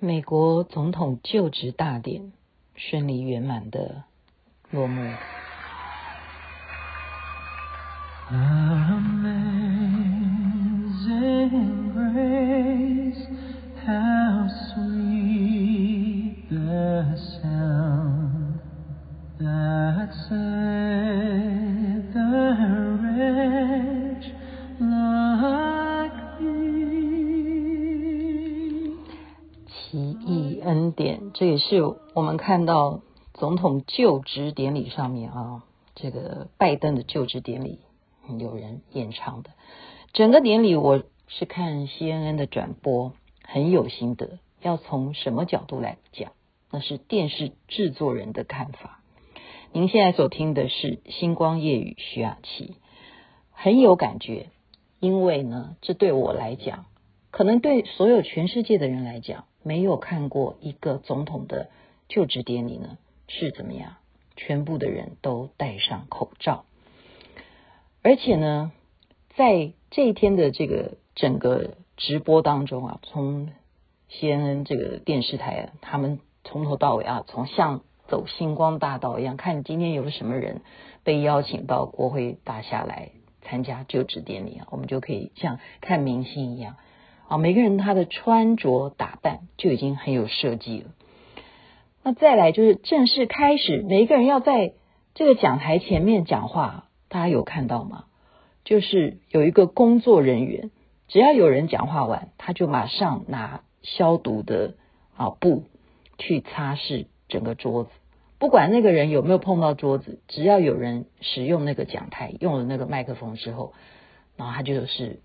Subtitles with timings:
[0.00, 2.32] 美国总统就职大典
[2.76, 4.04] 顺利圆满的
[4.70, 5.02] 落幕。
[29.90, 30.92] P.E.N.
[30.92, 31.82] 点这也是
[32.12, 33.00] 我们看到
[33.32, 37.78] 总统就职典礼上面啊，这个拜登的就职典礼
[38.38, 39.48] 有人演唱的。
[40.12, 44.40] 整个典礼我是看 CNN 的转播，很有心得。
[44.60, 46.32] 要从什么角度来讲？
[46.70, 49.00] 那是电视制作人的看法。
[49.72, 52.74] 您现在所听的是《星光夜雨》徐雅琪，
[53.52, 54.50] 很有感觉，
[55.00, 56.84] 因为呢，这对我来讲，
[57.30, 59.44] 可能对所有全世界的人来讲。
[59.64, 61.68] 没有看过一个总统的
[62.08, 62.96] 就职典礼呢，
[63.26, 63.96] 是怎么样？
[64.34, 66.64] 全部的人都戴上口罩，
[68.02, 68.72] 而且呢，
[69.34, 73.50] 在这一天的这个整个直播当中啊，从
[74.10, 80.62] CNN 这个电视台啊，他们从头到尾啊，从像走星光大道一样，看今天有什么人
[81.02, 83.10] 被邀请到国会大厦来
[83.42, 86.76] 参加就职典礼啊，我们就可以像看明星一样。
[87.28, 90.86] 啊，每个人他的穿着打扮就已经很有设计了。
[92.02, 94.72] 那再来就是正式开始，每一个人要在
[95.14, 98.06] 这个讲台前面讲话，大家有看到吗？
[98.64, 100.70] 就是有一个工作人员，
[101.06, 104.76] 只要有人讲话完，他就马上拿消毒的
[105.14, 105.64] 啊布
[106.16, 107.90] 去擦拭整个桌子，
[108.38, 113.74] 不管那个人有没有碰到桌子，只要有人使用那个讲台，用了那个麦克风之后，
[114.38, 115.20] 然后他就是。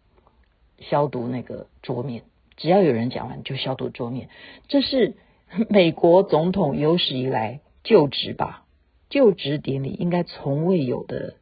[0.80, 2.24] 消毒那个桌面，
[2.58, 4.30] 只要有人讲完就消毒桌面，
[4.68, 5.16] 这是
[5.70, 8.66] 美国总统有史以来就职吧，
[9.10, 11.36] 就职典礼应该从未有的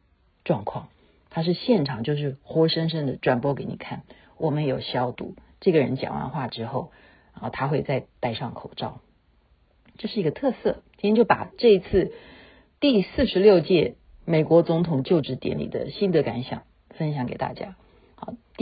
[0.44, 0.88] 状况。
[1.30, 4.02] 他是现场就是活生生的转播给你看，
[4.36, 5.34] 我们有消毒。
[5.60, 6.90] 这个人讲完话之后，
[7.32, 9.00] 啊，他会再戴上口罩，
[9.96, 10.82] 这是一个特色。
[10.98, 12.12] 今天就把这一次
[12.80, 13.94] 第四十六届
[14.26, 17.76] 美国总统就职典礼的心得感想分享给大家。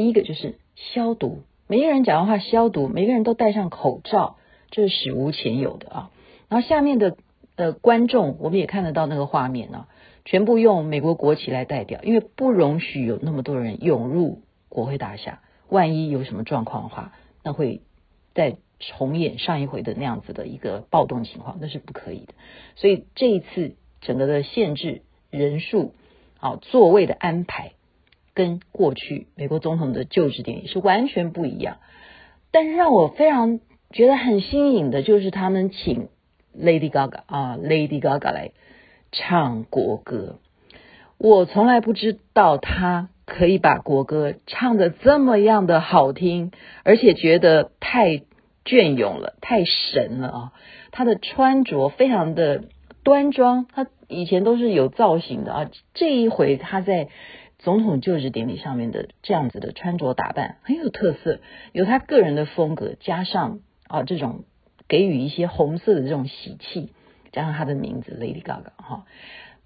[0.00, 0.59] 第一个就是。
[0.94, 4.38] 消毒，每一个人讲完话消毒，每个人都戴上口罩，
[4.71, 6.11] 这是史无前有的啊。
[6.49, 7.19] 然后下面的
[7.55, 9.89] 呃观众，我们也看得到那个画面啊，
[10.25, 14.41] 全部用美国国旗来代表，因为不容许有那么多人涌入
[14.71, 17.12] 国会大厦，万一有什么状况的话，
[17.44, 17.83] 那会
[18.33, 22.33] 再重演上一回的那样子的一个暴动情况，那是不可以的。
[22.77, 25.93] 所以这一次整个的限制人数，
[26.39, 27.72] 啊座位的安排。
[28.35, 31.79] 跟过去美国总统的就职典礼是完全不一样，
[32.53, 33.61] 但是让我非常
[33.91, 36.09] 觉得很新颖的，就是他们请
[36.57, 38.53] Lady Gaga 啊，Lady Gaga 来
[39.11, 40.39] 唱国歌。
[41.19, 46.53] 我从来不知道他可以把国歌唱得这么样的好听，
[46.85, 48.23] 而且觉得太
[48.65, 50.53] 隽永了，太神了啊！
[50.93, 52.65] 他的穿着非常的
[53.03, 57.09] 端庄，他以前都是有造型的啊，这一回他在。
[57.62, 61.41] 总统就职典礼上面的这样子的穿着打扮很有特色，
[61.72, 64.44] 有他个人的风格，加上啊这种
[64.88, 66.91] 给予一些红色的这种喜气，
[67.32, 69.04] 加上他的名字 Lady Gaga 哈，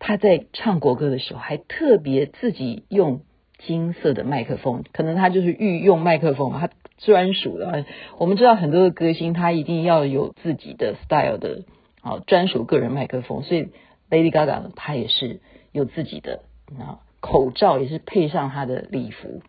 [0.01, 3.21] 他在唱国歌的时候还特别自己用
[3.59, 7.87] 金色的麦克风，可能他就是御用麦克风，他专属的。
[8.19, 11.63] 我们知道很多的歌星他一定要有自己的 style 的
[12.03, 13.69] 啊专属个人麦克风，所以
[14.11, 15.41] Lady Gaga 呢，他也是
[15.71, 16.41] 有自己的
[16.77, 16.99] 啊。
[17.25, 19.41] 口罩也是配上他的礼服，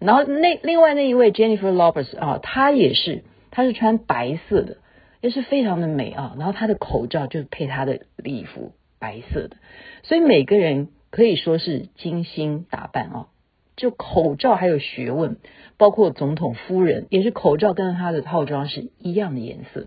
[0.00, 3.22] 然后那另外那一位 Jennifer Lopez 啊，她也是，
[3.52, 4.78] 她是穿白色的，
[5.20, 6.34] 也是非常的美啊。
[6.36, 9.56] 然后她的口罩就配她的礼服，白色的，
[10.02, 13.28] 所以每个人可以说是精心打扮啊。
[13.76, 15.36] 就口罩还有学问，
[15.76, 19.86] 包括总统夫人也是口罩跟她的套装是一样的颜色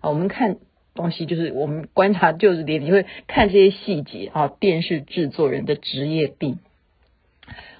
[0.00, 0.08] 啊。
[0.08, 0.56] 我们看。
[0.94, 4.46] 东西就是我们观察就职典礼，你会看这些细节啊。
[4.46, 6.60] 电视制作人的职业病。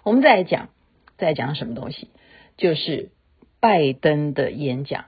[0.03, 0.69] 我们再来讲，
[1.17, 2.09] 再讲什么东西？
[2.57, 3.11] 就是
[3.61, 5.05] 拜登的演讲，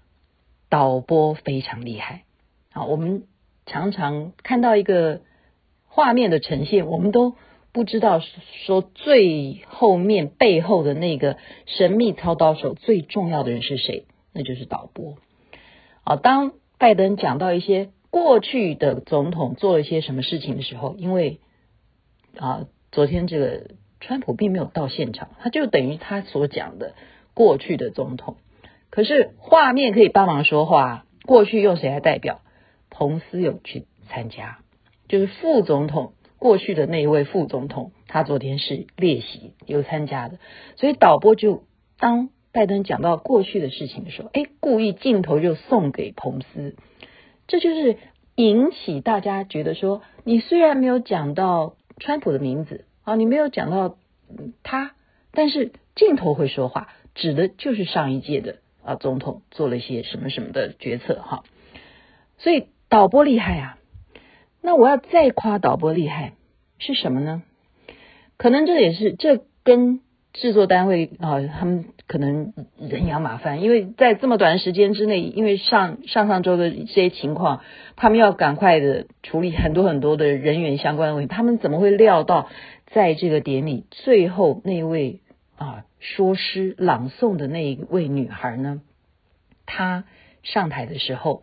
[0.69, 2.23] 导播非常厉害。
[2.73, 3.25] 啊，我们
[3.67, 5.21] 常常看到一个
[5.89, 7.35] 画面的呈现，我们都
[7.73, 8.21] 不知道
[8.67, 14.07] 说最后面背后的那个神秘操刀手最重要的人是谁？
[14.33, 15.17] 那就是导播。
[16.05, 17.91] 啊，当拜登讲到一些。
[18.17, 21.39] 过去的总统做了一些什么事情的时候，因为
[22.39, 26.95] 啊，昨天这个川普并没有到现场，他就等于他所讲的
[27.35, 28.39] 过去的总统。
[28.89, 32.41] 可是画面可以帮忙说话，过去用谁来代表？
[32.89, 34.61] 彭斯有去参加，
[35.09, 40.39] 就是副总统过去的那一位副总统，他昨天是列席有参加的，
[40.77, 41.65] 所以导播就
[41.99, 46.77] 当拜登讲到过去的事情的时候，哎，故意镜头就送给彭斯，
[47.47, 47.99] 这就是
[48.35, 53.97] 引起大家觉得说，你虽然没有讲到川普的名字啊，你没有讲到
[54.63, 54.93] 他，
[55.33, 61.45] 但是镜头会说话，指的就是上一届的啊总统做了一些什么什么的决策哈，
[62.39, 62.69] 所以。
[62.89, 63.79] 导播厉害啊！
[64.63, 66.35] 那我要再夸导播厉害
[66.79, 67.43] 是什么呢？
[68.37, 70.01] 可能这也是这跟
[70.41, 77.63] 制作单位啊，他们可能人仰马翻，因为在这么短的时间之内，因为上上上周的这些情况，
[77.97, 81.35] 他们要赶快的处理很多很多的人员相关的问题。
[81.35, 82.49] 他们怎么会料到，
[82.87, 85.21] 在这个典礼最后那位
[85.57, 88.81] 啊说诗朗诵的那一位女孩呢？
[89.65, 90.05] 她
[90.43, 91.43] 上台的时候。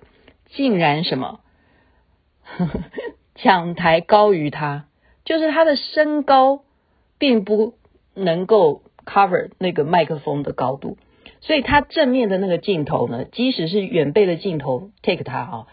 [0.56, 1.40] 竟然什么
[3.34, 4.86] 讲台高于他，
[5.26, 6.62] 就是他的身高
[7.18, 7.74] 并不
[8.14, 10.98] 能够 cover 那个麦克风的高度，
[11.42, 15.68] 所以它正面的那个镜头呢，即使是远背的镜头 take 他啊，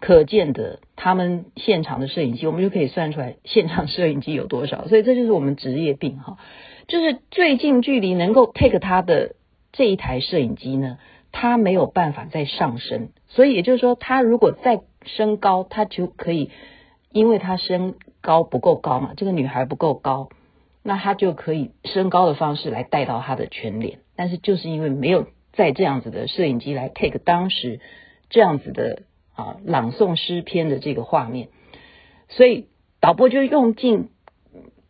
[0.00, 6.38] 可见的他们现场的摄影机，我们就可以算出来现场摄影机有多少，所以这就是我们职业病哈，
[6.88, 9.34] 就是最近距离能够 take 他的
[9.72, 10.98] 这一台摄影机呢。
[11.34, 16.50] 他没有办法再上升，所以也就是说，他如果再升高，他就可以，
[17.10, 20.28] 因为他身高不够高嘛，这个女孩不够高，
[20.82, 24.00] 那他就可以升高的方式来带到他的全脸。
[24.16, 27.80] 但是就是因为没有在这样子的摄影机来 take 当时
[28.30, 29.02] 这样子的
[29.34, 31.48] 啊朗诵诗篇的这个画面，
[32.28, 32.66] 所以
[33.00, 34.10] 导播就用尽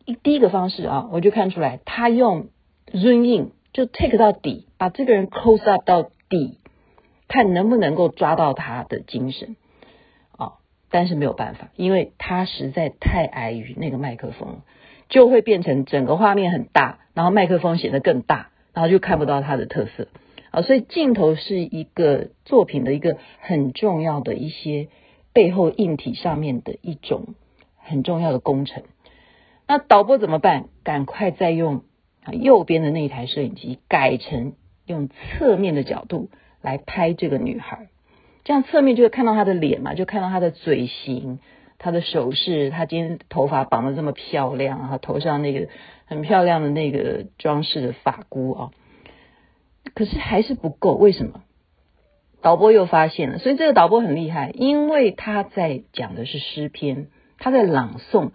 [0.05, 2.49] 一第一个方式啊，我就看出来他用
[2.93, 6.11] zoom in 就 take 到底，把这个人 close up 到。
[6.33, 6.57] 底
[7.29, 9.55] 看能不能够抓到他的精神
[10.31, 10.55] 啊、
[10.89, 14.63] 但是没有办法，因为他实在太矮于那个麦克风，
[15.13, 20.09] 就会变成整个画面很大，然后麦克风显得更大，然后就看不到它的特色
[20.51, 24.89] 啊、所以镜头是一个作品的一个很重要的一些
[25.33, 27.35] 背后硬体上面的一种
[27.77, 28.83] 很重要的工程。
[29.69, 30.65] 那导播怎么办？
[30.83, 31.83] 赶快再用
[32.25, 34.55] 啊右边的那一台摄影机改成。
[34.85, 36.29] 用侧面的角度
[36.61, 37.87] 来拍这个女孩，
[38.43, 41.39] 这样侧面就会看到她的脸嘛，就看到她的嘴型、
[41.83, 45.69] 她的手势，她今天头发绑得这么漂亮啊，头上那个
[46.07, 48.71] 很漂亮的那个装饰的发箍啊，
[49.95, 51.43] 可是还是不够，为什么？
[52.41, 57.09] 导播又发现了，所以这个导播很厉害，因为他在讲的是诗篇，
[57.39, 58.31] 他在朗诵，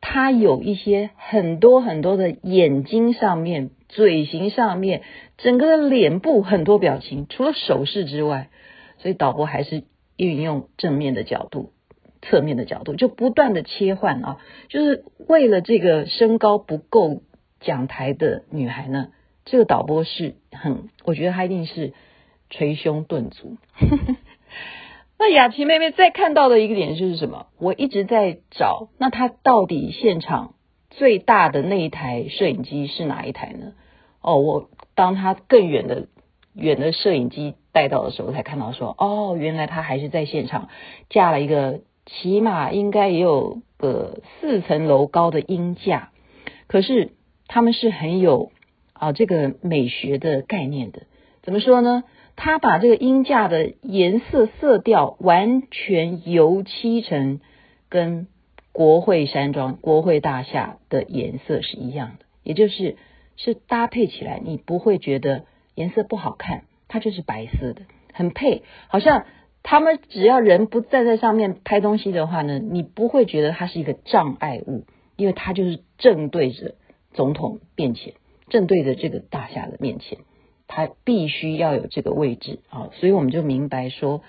[0.00, 3.70] 他有一些很多很多的眼睛上面。
[3.88, 5.02] 嘴型上面，
[5.36, 8.48] 整个的脸部很多表情，除了手势之外，
[8.96, 9.84] 所以导播还是
[10.16, 11.72] 运用正面的角度、
[12.22, 14.38] 侧面的角度，就不断的切换啊，
[14.68, 17.22] 就是为了这个身高不够
[17.60, 19.08] 讲台的女孩呢，
[19.44, 21.92] 这个导播是很，我觉得她一定是
[22.48, 23.56] 捶胸顿足。
[25.18, 27.46] 那雅琪妹妹再看到的一个点就是什么？
[27.58, 30.54] 我一直在找，那她到底现场
[30.90, 33.72] 最大的那一台摄影机是哪一台呢？
[34.20, 36.08] 哦，我当她更远的
[36.54, 40.68] 远的摄影机带到的时候，才看到说，哦，原来她还是在现场
[41.08, 46.10] 架了一个起码应该也有个四层楼高的音架。
[46.66, 47.12] 可是
[47.46, 48.52] 他们是很有
[48.92, 51.02] 啊这个美学的概念的。
[51.42, 52.04] 怎么说呢？
[52.36, 57.40] 他把这个音架的颜色色调完全油漆成
[57.88, 58.26] 跟
[58.72, 62.96] 国会山庄、国会大厦的颜色是一样的，也就是。
[63.34, 67.80] 是搭配起来，你不会觉得颜色不好看，它就是白色的，
[68.12, 68.62] 很配。
[68.88, 69.24] 好像
[69.62, 74.84] 他们只要人不站在上面拍东西的话呢，你不会觉得它是一个障碍物，
[75.16, 76.74] 因为它就是正对着
[77.12, 78.14] 总统面前，
[78.48, 80.18] 正对着这个大厦的面前，
[80.66, 82.90] 它必须要有这个位置啊。
[82.94, 84.22] 所以我们就明白说，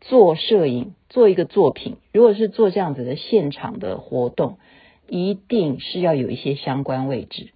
[0.00, 4.58] 做摄影做一个作品，如果是做这样子的现场的活动，
[5.08, 7.50] 一定是要有一些相关位置。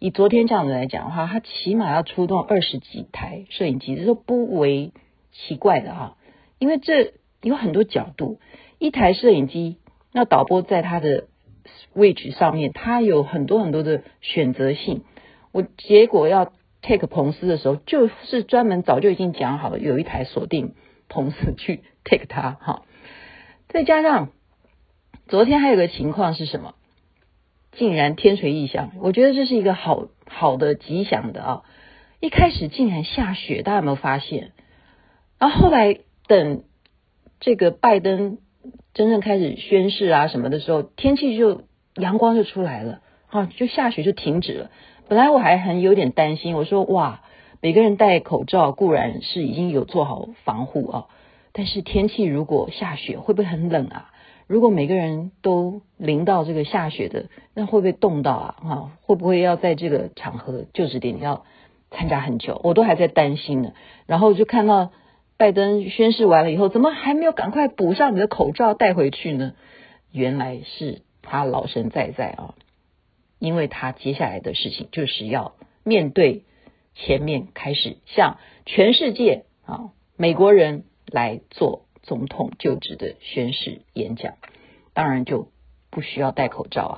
[0.00, 4.92] 以昨天这样子来讲的话，他起码要出动二十几台摄影机，这都不为
[5.32, 6.16] 奇怪的哈。
[6.58, 8.40] 因为这有很多角度，
[8.78, 9.78] 一台摄影机，
[10.12, 11.28] 那导播在他的
[11.94, 15.04] 位置上面，他有很多很多的选择性。
[15.52, 20.74] 我结果要 take 彭斯的时候，就是专门早就已经讲好了，有一台锁定
[21.08, 22.82] 彭斯去 take 他哈。
[23.68, 24.30] 再加上
[25.26, 26.74] 昨天还有个情况是什么？
[27.72, 31.62] 竟然天垂异象，我觉得这是一个好好的吉祥的啊！
[32.18, 34.52] 一开始竟然下雪，大家有没有发现？
[35.38, 36.62] 然后后来等
[37.40, 38.38] 这个拜登
[38.94, 41.62] 真正开始宣誓啊什么的时候，天气就
[41.96, 44.70] 阳光就出来了，啊，就下雪就停止了。
[45.08, 47.22] 本来我还很有点担心，我说哇，
[47.60, 51.06] 每个人戴口罩固然是已经有做好防护啊，
[51.52, 54.10] 但是天气如果下雪会不会很冷啊？
[54.46, 58.54] 如果每个人都淋到这个下雪的，那会不会冻到啊？
[58.64, 61.44] 啊，会不会要在这个场合就职典礼要
[61.90, 62.60] 参加很久？
[62.64, 63.72] 我都还在担心呢。
[64.06, 64.90] 然后就看到
[65.38, 69.54] 拜登宣誓完了以后，怎么还没有赶快补上你的口罩带回去呢？
[70.12, 72.54] 原来是他老神在在啊，
[73.38, 75.54] 因为他接下来的事情就是要
[75.84, 76.44] 面对
[76.94, 81.84] 前面开始向全世界啊美国人来做。
[82.04, 84.36] 总统就职的宣誓演讲，
[84.94, 85.48] 当然就
[85.90, 86.96] 不需要戴口罩啊，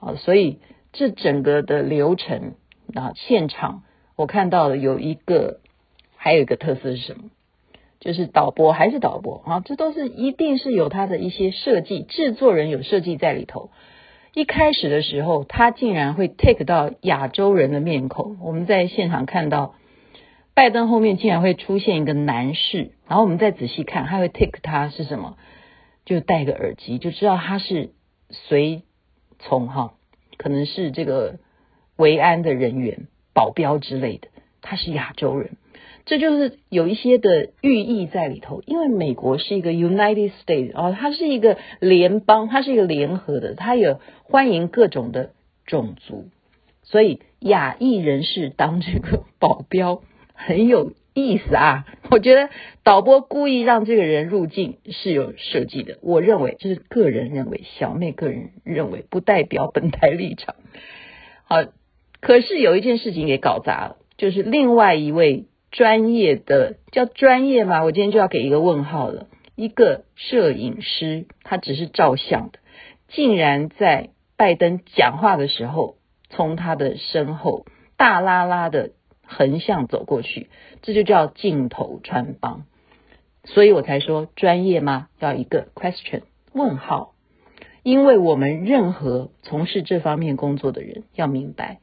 [0.00, 0.60] 啊，所以
[0.92, 2.54] 这整个的流程
[2.94, 3.82] 啊，现场
[4.16, 5.60] 我看到了有一个，
[6.16, 7.24] 还有一个特色是什么？
[8.00, 13.70] 就是导播还是导播啊，这都是一定是有他的一些设计，制作人有设计在里头。
[14.34, 19.74] 一开始的时候，他竟然会 take 到亚洲人的面孔，我们在现场看到。
[20.54, 25.36] 拜登后面竟然会出现一个男士，然后我们再仔细看，他会 take 他是什么？
[26.04, 27.92] 就戴个耳机，就知道他是
[28.30, 28.82] 随
[29.38, 29.94] 从哈，
[30.36, 31.38] 可能是这个
[31.96, 34.26] 维安的人员、保镖之类的。
[34.60, 35.56] 他是亚洲人，
[36.08, 38.62] 这就是有一些的寓意在里头。
[38.66, 45.30] 因为美国是一个 United States 哦，它是一个联邦，它是一个联合的，它也欢迎各种的
[45.66, 46.28] 种族，
[46.82, 50.02] 所以亚裔人士当这个保镖。
[50.40, 51.84] 很有意思啊！
[52.12, 52.48] 我觉得
[52.84, 55.98] 导播故意让这个人入境是有设计的。
[56.00, 60.54] 我认为这是个人认为，小妹个人认为，不代表本台立场。
[61.42, 61.56] 好，
[62.20, 67.84] 可是有一件事情给搞砸了，就是另外一位专业的叫专业吗？
[67.84, 69.26] 我今天就要给一个问号了。
[69.54, 72.58] 一个摄影师，他只是照相的，
[73.08, 75.96] 竟然在拜登讲话的时候，
[76.28, 78.90] 从他的身后大拉拉的。
[79.30, 80.48] 横向走过去，
[80.80, 82.64] 这就叫镜头穿帮，
[83.44, 85.08] 所以我才说专业吗？
[85.18, 86.22] 要一个 question
[86.54, 87.12] 问号，
[87.82, 91.80] 因为我们任何从事这方面工作的人要明白，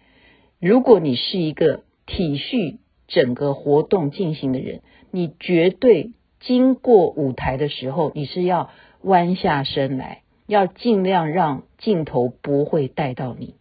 [0.59, 4.81] 如果你是一个体恤整个活动进行的人，
[5.11, 8.69] 你绝对经过舞台的时候，你是要
[9.01, 13.55] 弯下身来，要尽量让镜头不会带到你，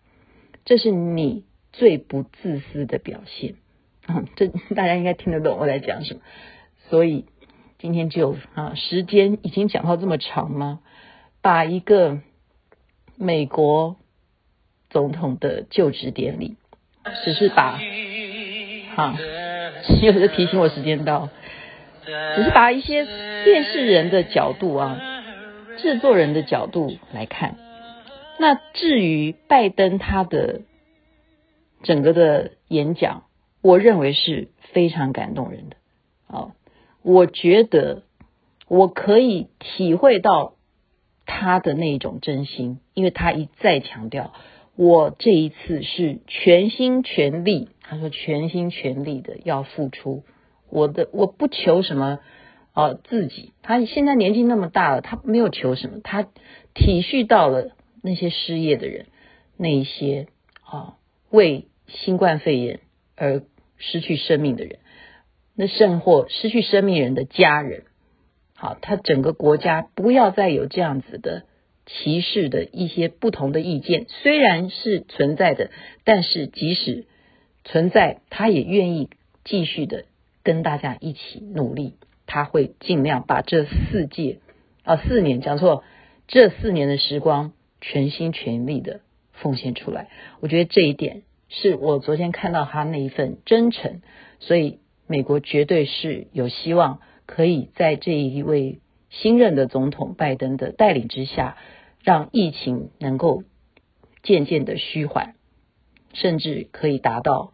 [0.65, 3.55] 这是你最不自私的表现。
[4.07, 6.21] 嗯， 这大家应该听得懂我在讲什么，
[6.91, 7.27] 所以
[7.79, 10.81] 今天就啊，时间已经讲到这么长吗？
[11.41, 12.21] 把一个
[13.17, 13.97] 美国
[14.89, 16.57] 总统的就职典礼，
[17.25, 17.79] 只是把
[18.97, 19.17] 啊，
[20.03, 21.29] 又是提醒我时间到，
[22.37, 23.05] 只是把一些
[23.45, 25.01] 电视人的角度啊，
[25.79, 27.57] 制作人的角度来看。
[28.39, 30.63] 那至于拜登他的
[31.83, 33.25] 整个的演讲。
[33.67, 35.77] 我认为是非常感动人的
[36.27, 36.53] 啊！
[37.01, 38.03] 我觉得
[38.69, 40.57] 我可以体会到
[41.25, 44.35] 他的那一种真心，因为他一再强调，
[44.77, 50.25] 我这一次是全心全力，他说全心全力的要付出
[50.69, 52.19] 我的，我不求什么
[52.73, 53.53] 啊自己。
[53.63, 56.23] 他现在年纪那么大了，他没有求什么，他
[56.75, 59.07] 体恤到了那些失业的人，
[59.57, 60.27] 那一些
[60.63, 60.97] 啊
[61.31, 62.81] 为新冠肺炎
[63.15, 63.45] 而。
[63.77, 64.79] 失去生命的人，
[65.57, 67.83] 那甚或失去生命人的家人，
[68.55, 71.43] 好，他整个国家不要再有这样子的
[71.85, 75.71] 歧视的一些不同的意见，虽然是存在的，
[76.05, 77.07] 但是即使
[77.65, 79.09] 存在，他也愿意
[79.45, 80.05] 继续的
[80.43, 81.95] 跟大家一起努力，
[82.27, 84.39] 他会尽量把这四届
[84.85, 85.83] 啊四年讲错，
[86.29, 89.01] 这四年的时光全心全力的
[89.33, 90.09] 奉献出来，
[90.41, 91.23] 我觉得这一点。
[91.51, 94.01] 是我昨天看到他那一份真诚，
[94.41, 98.81] 所以美国绝对是有希望可以在这一位
[99.11, 101.57] 新任的总统拜登的带领之下，
[102.03, 103.45] 让疫情能够
[104.23, 105.35] 渐渐的虚缓，
[106.13, 107.53] 甚至可以达到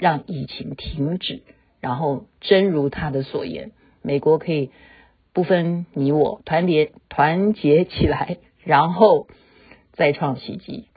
[0.00, 1.42] 让疫情停止。
[1.80, 3.70] 然后真如他的所言，
[4.02, 4.70] 美国可以
[5.32, 9.28] 不分你我，团结团结起来，然后
[9.92, 10.88] 再创奇迹。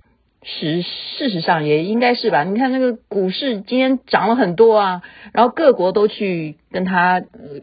[0.46, 2.44] 实事实上也应该是吧？
[2.44, 7.62] 你看那个股市今天涨了很多啊，然后各国都去跟他、呃、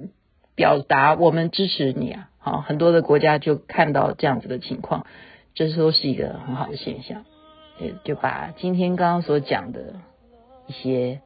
[0.55, 5.05] 表达我们支持你啊，好，很多的国家就看到这样子的情况，
[5.53, 7.27] 这都是一个很好的现象。
[7.79, 9.97] 也就把今天刚刚所讲的
[10.67, 11.21] 一些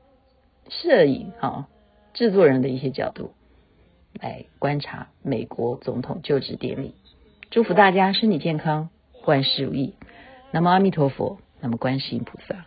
[0.68, 1.68] 摄影啊
[2.12, 3.34] 制作人的一些角度
[4.20, 6.94] 来观察美国总统就职典礼。
[7.50, 8.88] 祝福大家身体健康，
[9.26, 9.94] 万事如意。
[10.50, 12.64] 那么阿弥陀佛，那么观世音菩萨。